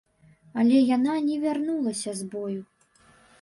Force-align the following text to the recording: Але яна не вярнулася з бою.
Але 0.61 0.79
яна 0.95 1.13
не 1.27 1.35
вярнулася 1.43 2.11
з 2.23 2.31
бою. 2.33 2.59